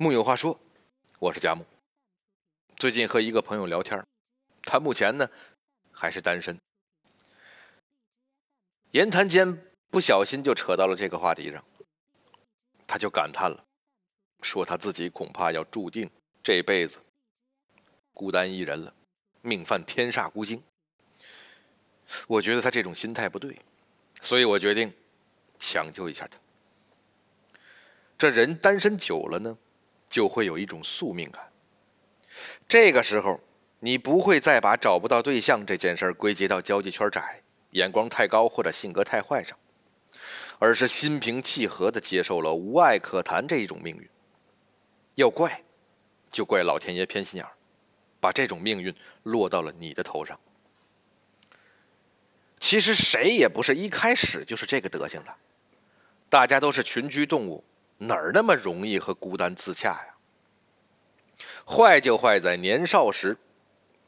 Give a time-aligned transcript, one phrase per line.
[0.00, 0.56] 木有话说，
[1.18, 1.66] 我是佳木。
[2.76, 4.00] 最近和一个朋友聊天，
[4.62, 5.28] 他目前呢
[5.90, 6.56] 还是单身。
[8.92, 11.64] 言谈间不小心就扯到了这个话题上，
[12.86, 13.64] 他就感叹了，
[14.40, 16.08] 说他自己恐怕要注定
[16.44, 17.00] 这辈子
[18.14, 18.94] 孤单一人了，
[19.42, 20.62] 命犯天煞孤星。
[22.28, 23.60] 我觉得他这种心态不对，
[24.22, 24.94] 所以我决定
[25.58, 26.38] 抢救一下他。
[28.16, 29.58] 这人单身久了呢？
[30.08, 31.50] 就会有一种宿命感。
[32.68, 33.40] 这个时候，
[33.80, 39.58] 你不会再把找不到对象这件事归结到交际圈窄、眼光太高或者性格太坏上，
[40.58, 44.08] 而是心平气和的接受了无爱可谈这一种命运。
[45.14, 45.62] 要怪，
[46.30, 47.52] 就怪老天爷偏心眼儿，
[48.20, 50.38] 把这种命运落到了你的头上。
[52.60, 55.34] 其实谁也不是一开始就是这个德行的，
[56.28, 57.64] 大家都是群居动物。
[57.98, 60.14] 哪儿那么容易和孤单自洽呀？
[61.64, 63.36] 坏就坏在年少时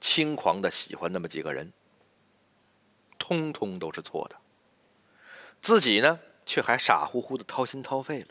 [0.00, 1.72] 轻狂的喜欢那么几个人，
[3.18, 4.36] 通通都是错的。
[5.62, 8.28] 自己呢，却还傻乎乎的掏心掏肺了。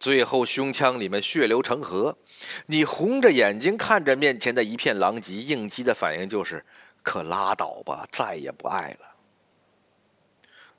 [0.00, 2.18] 最后胸腔里面血流成河，
[2.66, 6.64] 你红着眼睛看着面前的一片狼藉，应激的反应就是
[7.04, 9.14] “可拉倒吧，再也不爱了”。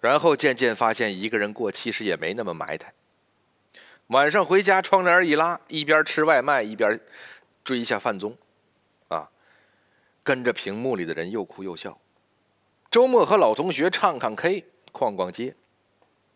[0.01, 2.93] 然后渐渐发现，一个人过其实也没那么埋汰。
[4.07, 6.99] 晚上回家，窗帘一拉，一边吃外卖一边
[7.63, 8.37] 追一下饭综，
[9.07, 9.29] 啊，
[10.23, 11.97] 跟着屏幕里的人又哭又笑。
[12.91, 15.55] 周末和老同学唱唱 K，逛逛街，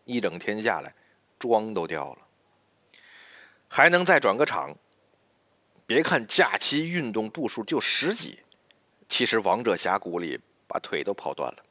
[0.04, 0.94] 一整天下来，
[1.38, 2.18] 妆都掉了。
[3.68, 4.74] 还能再转个场。
[5.86, 8.40] 别看假期运动步数就十几，
[9.08, 11.62] 其实王者峡谷里把腿都跑断了。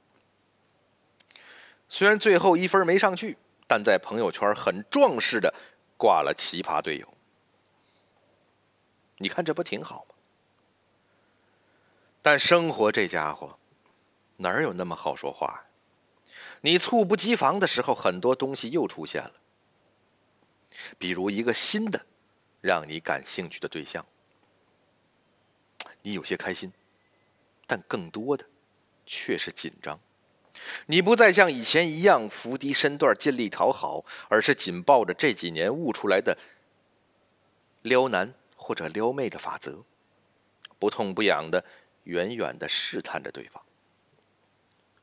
[1.89, 3.37] 虽然最后一分没上去，
[3.67, 5.53] 但在朋友圈很壮实的。
[5.97, 7.13] 挂了奇葩队友，
[9.17, 10.15] 你看这不挺好吗？
[12.21, 13.57] 但生活这家伙
[14.35, 15.63] 哪有那么好说话？
[16.61, 19.33] 你猝不及防的时候，很多东西又出现了，
[20.97, 22.05] 比如一个新的
[22.61, 24.05] 让你感兴趣的对象，
[26.01, 26.71] 你有些开心，
[27.65, 28.45] 但更多的
[29.05, 29.99] 却是紧张。
[30.87, 36.37] 你不再像以前一样伏低身段尽力讨好，而是紧抱着这几年悟出来的
[37.81, 39.83] 撩男或者撩妹的法则，
[40.79, 41.63] 不痛不痒的
[42.03, 43.61] 远远的试探着对方。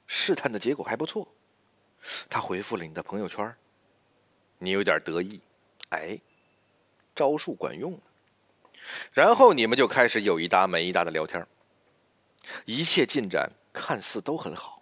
[0.07, 1.27] 试探的结果还不错，
[2.29, 3.55] 他回复了你的朋友圈，
[4.59, 5.41] 你有点得意，
[5.91, 6.19] 哎，
[7.15, 8.01] 招数管用了。
[9.13, 11.47] 然后你们就开始有一搭没一搭的聊天，
[12.67, 14.74] 一切进展看似都很好。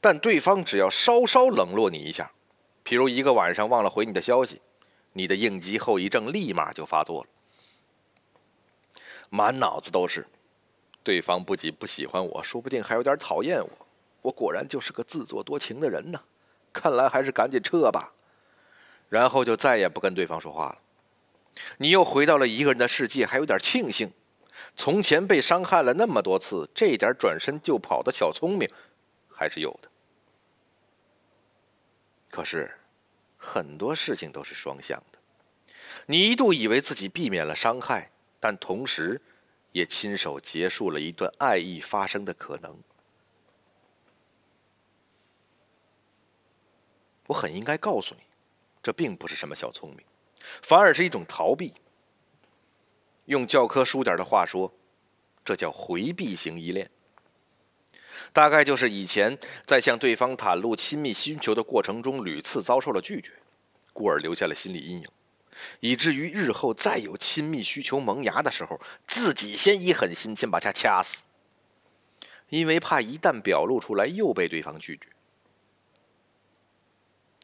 [0.00, 2.30] 但对方只要稍稍冷落你一下，
[2.84, 4.60] 譬如一个晚上忘了回你的消息，
[5.12, 9.00] 你的应激后遗症立马就发作了，
[9.30, 10.26] 满脑子都是
[11.02, 13.70] 对方不仅不喜欢我，说不定还有点讨厌我。
[14.22, 16.20] 我果然就是个自作多情的人呢，
[16.72, 18.12] 看来还是赶紧撤吧。
[19.08, 20.78] 然后就再也不跟对方说话了。
[21.78, 24.10] 你又回到了一个人的世界，还有点庆幸，
[24.76, 28.68] 从前被伤害了那么多次，这点转身就跑的小聪明。
[29.38, 29.88] 还是有的，
[32.28, 32.68] 可是
[33.36, 35.18] 很多事情都是双向的。
[36.06, 38.10] 你一度以为自己避免了伤害，
[38.40, 39.20] 但同时
[39.70, 42.76] 也亲手结束了一段爱意发生的可能。
[47.28, 48.22] 我很应该告诉你，
[48.82, 50.04] 这并不是什么小聪明，
[50.62, 51.72] 反而是一种逃避。
[53.26, 54.74] 用教科书点的话说，
[55.44, 56.90] 这叫回避型依恋。
[58.32, 63.32] 大概就是以前在向对方袒露亲密需求的过程中屡次遭受了拒绝，
[63.92, 65.06] 故而留下了心理阴影，
[65.80, 71.22] 以至于日后再有亲密需求萌芽的时候，自己先一狠心先把他掐死，
[72.48, 75.08] 因为怕一旦表露出来又被对方拒绝。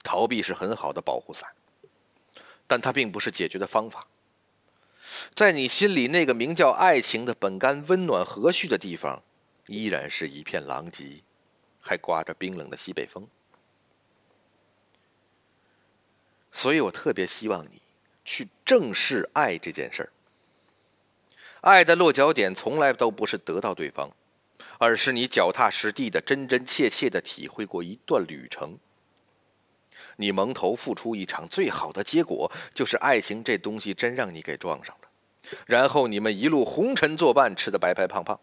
[0.03, 1.49] 逃避是很好的保护伞，
[2.67, 4.06] 但它并不是解决的方法。
[5.35, 9.23] 在你心里那个名叫爱情的本该温暖和煦的地方。
[9.66, 11.22] 依然是一片狼藉，
[11.81, 13.26] 还刮着冰冷的西北风，
[16.52, 17.81] 所以我特别希望你
[18.25, 20.12] 去正视爱这件事儿。
[21.62, 24.14] 爱的落脚点从来都不是得到对方，
[24.78, 28.78] 而是你脚踏实地的、真真切切的体会过一段旅程。
[30.17, 35.08] 你蒙头付出一场，最好的结果就是爱情这东西真让你给撞上了，
[35.67, 38.38] 然后你们一路红尘作伴，吃的白白胖胖。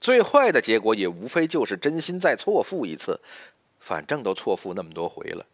[0.00, 3.20] 最坏的结果也无非就是真心再错付一次，
[3.80, 5.46] 反正都错付那么多回了，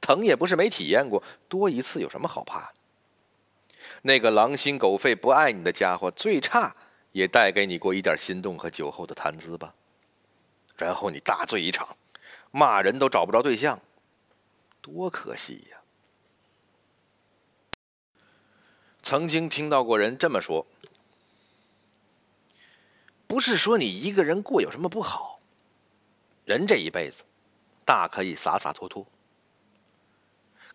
[0.00, 2.74] 疼也不是没体验过，多一次有什么好怕的？
[4.02, 6.74] 那个狼心狗肺不爱你的家伙，最差
[7.12, 9.74] 也带给你过一点心动和酒后的谈资吧。
[10.76, 11.96] 然后你大醉一场，
[12.50, 13.80] 骂人都找不着对象，
[14.80, 15.78] 多可惜呀！
[19.02, 20.66] 曾经听到过人这么说
[23.32, 25.40] ：“不是说你一个人过有什么不好，
[26.44, 27.22] 人这一辈子
[27.82, 29.06] 大可以洒洒脱脱。”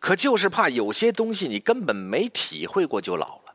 [0.01, 3.53] 可就是怕有些东西你根本没体会过就老了，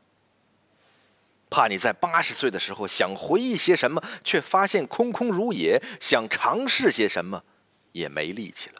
[1.49, 7.43] 怕你在八十岁的时候想回忆些什么，却发现空空如也；想尝试些什么，
[7.91, 8.75] 也没力气了。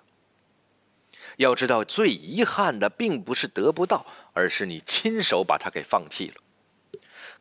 [1.35, 6.42] 要知道，最遗憾的并不是得不到，而是你亲手把它给放弃了。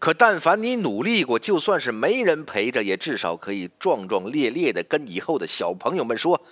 [0.02, 6.43] 可但凡你努力过，就算是没人陪着，也至少可以壮壮烈烈的跟以后的小朋友们说：“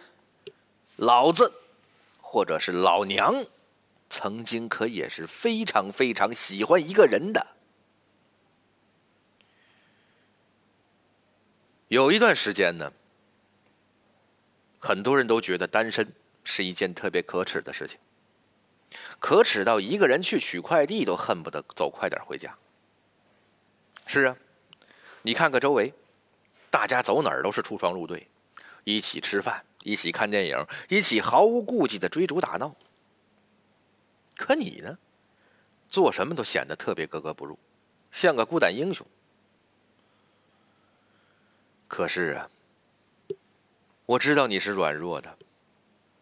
[0.94, 1.52] 老子，
[2.20, 3.44] 或者是老娘。”
[4.08, 7.44] 曾经可也是非常非常喜欢一个人的。
[11.88, 12.93] 有一段时间呢，
[14.79, 16.12] 很多人都觉得单身
[16.44, 17.99] 是一件特别可耻的事情，
[19.19, 22.56] 可耻到一个人去取快递都恨不得走快点回家。
[24.12, 24.36] 是啊，
[25.22, 25.94] 你看看周围，
[26.68, 28.26] 大家走哪儿都是出双入对，
[28.82, 32.74] 一起吃饭，一起看电影，一起毫无顾忌的追逐打闹。
[34.34, 34.98] 可你呢？
[35.88, 37.56] 做什么都显得特别格格不入，
[38.10, 39.06] 像个孤胆英雄。
[41.86, 42.50] 可是啊，
[44.06, 45.38] 我知道你是软弱的，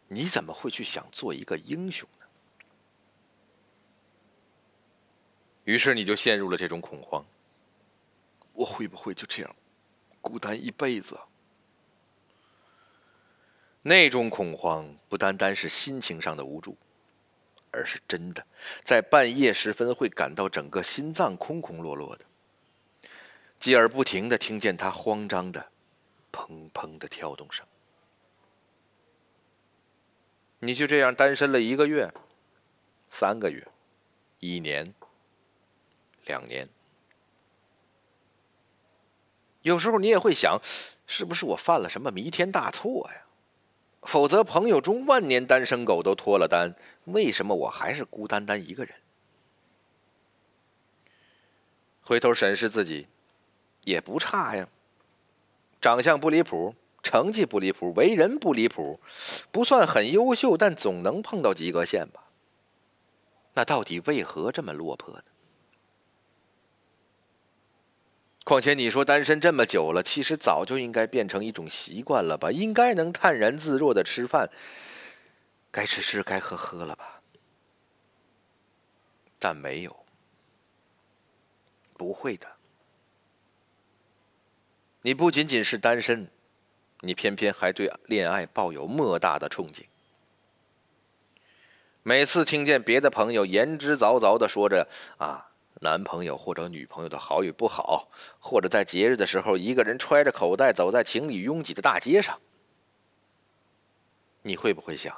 [0.09, 2.27] 你怎么会去想做一个英雄呢？
[5.65, 7.25] 于是你就陷入了这种恐慌：
[8.59, 9.57] 我会不会就这样
[10.21, 11.17] 孤单一辈子？
[13.83, 16.77] 那种恐慌不单单是心情上的无助。
[17.71, 18.45] 而是真的，
[18.83, 22.25] 在半夜时分会感到整个心脏空空落落的，
[23.61, 25.71] 继而不停的听见他慌张的
[26.33, 27.67] 砰砰的跳动声。
[30.61, 32.11] 你就这样单身了一个月、
[33.11, 33.69] 三个月、
[34.41, 34.95] 一年、
[36.25, 36.67] 两年，
[39.69, 40.59] 有时候你也会想，
[41.07, 43.23] 是不是我犯了什么弥天大错呀？
[44.03, 46.75] 否则，朋友中万年单身狗都脱了单，
[47.05, 48.95] 为什么我还是孤单单一个人？
[52.01, 53.07] 回头审视自己，
[53.85, 54.67] 也不差呀。
[55.81, 58.99] 长相不离谱，成绩不离谱，为人不离谱，
[59.53, 62.25] 不算很优秀，但总能碰到及格线吧？
[63.53, 65.23] 那到底为何这么落魄呢？
[68.49, 72.51] 况且你说单身这么久了，其实早就应该变成一种习惯了吧？
[72.51, 74.49] 应该能泰然自若的吃饭，
[75.71, 77.21] 该吃吃，该喝喝了吧？
[79.39, 79.95] 但没有，
[81.99, 82.47] 不会的。
[85.03, 86.31] 你不仅仅是单身，
[87.01, 89.85] 你偏偏还对恋爱抱有莫大的憧憬。
[92.03, 95.48] 每次听见别的朋友言之凿凿的说着啊。
[95.81, 98.09] 男朋友或者女朋友的好与不好，
[98.41, 102.41] 或者在节日的时候一个人揣着口袋走在情侣拥挤的大街上，
[104.43, 105.17] 你会不会想，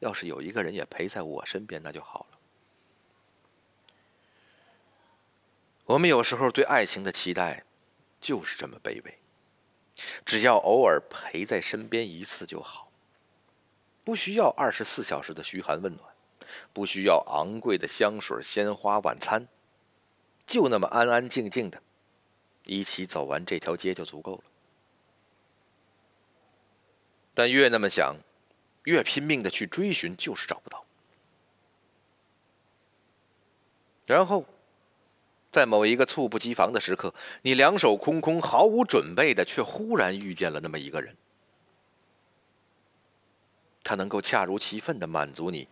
[0.00, 2.38] 要是有一个人也陪在我身边，那就好了。
[5.86, 7.64] 我们有时候对爱情的期待，
[8.20, 9.18] 就是这么卑微，
[10.24, 12.90] 只要偶尔陪在身边一次就好，
[14.04, 16.12] 不需要二十四小时的嘘寒问暖。
[16.72, 19.48] 不需要昂贵的香水、鲜花、晚餐，
[20.46, 21.82] 就那么安安静静的，
[22.64, 24.44] 一起走完这条街就足够了。
[27.34, 28.16] 但越那么想，
[28.84, 30.84] 越拼命的去追寻，就是找不到。
[34.06, 34.44] 然后，
[35.50, 37.12] 在某一个猝不及防的时刻，
[37.42, 41.16] 你两手空空、毫无准备的，却忽然遇见了那么一个人，
[43.82, 45.68] 他能够恰如其分的满足你。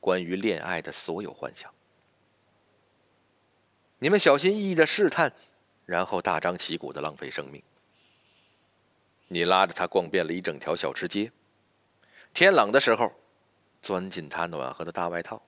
[0.00, 1.72] 关于恋爱的所有幻想，
[4.04, 5.32] 你们小心翼翼的试探，
[5.86, 7.62] 然后大张旗鼓的浪费生命。
[9.28, 11.32] 你拉着他逛遍了一整条小吃街，
[12.34, 13.10] 天冷的时候，
[13.80, 15.42] 钻进他暖和的大外套，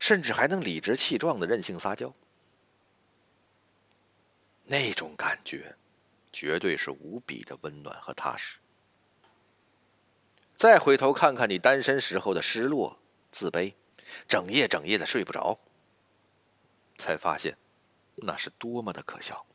[0.00, 2.10] 甚至还能理直气壮的任性撒娇。
[4.64, 5.76] 那种感觉，
[6.32, 8.60] 绝对是无比的温暖和踏实。
[10.54, 12.98] 再回头看看你单身时候的失落。
[13.30, 13.74] 自卑，
[14.26, 15.60] 整夜整夜的睡不着，
[16.98, 17.56] 才发现
[18.16, 19.46] 那是多么的可笑。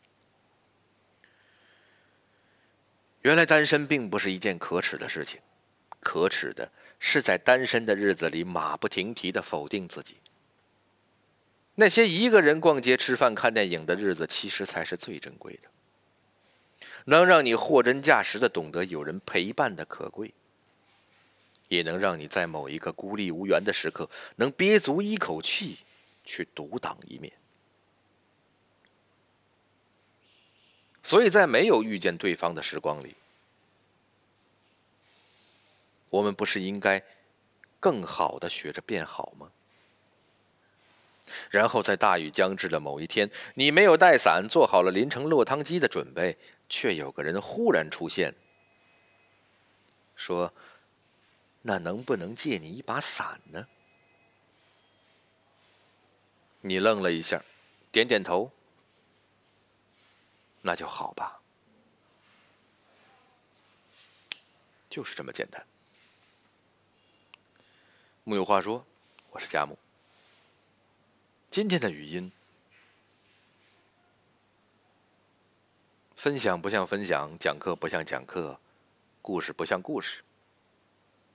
[3.22, 5.40] 原来单身并不是一件可耻的事情，
[6.00, 10.18] 可耻的是在单身的日子里马不停蹄的否定自己。
[11.76, 15.70] 那些一个人逛街、吃饭、看电影的日子，其实才是最珍贵的，
[17.06, 20.34] 能让你货真价实的懂得有人陪伴的可贵，
[21.70, 25.80] 也能让你在某一个孤立无援的时刻，能憋足一口气
[26.24, 27.32] 去独当一面。
[31.02, 33.16] 所以在没有遇见对方的时光里，
[36.10, 37.04] 我们不是应该
[37.80, 39.52] 更好的学着变好吗？
[41.50, 46.38] 然后在大雨将至的某一天，你没有带伞，做好了淋成落汤鸡的准备，
[46.70, 48.34] 却有个人忽然出现，
[50.16, 50.54] 说
[51.64, 53.68] ：“那能不能借你一把伞呢？”
[56.66, 57.44] 你愣了一下，
[57.92, 58.50] 点点头。
[60.62, 61.42] 那就好吧，
[64.90, 65.62] 就是这么简单。
[68.24, 68.86] 木有话说，
[69.32, 69.78] 我是佳木。
[71.52, 72.32] 今天的语音
[76.16, 78.58] 分享不像分享，讲课不像讲课，
[79.22, 80.24] 故事不像故事。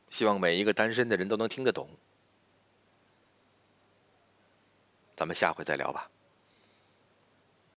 [0.09, 1.91] 希望每一个单身的人都能听得懂。
[5.19, 6.09] 咱们下回再聊吧。